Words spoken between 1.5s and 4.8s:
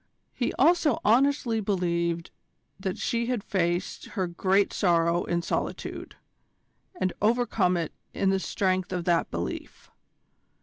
believed that she had faced her great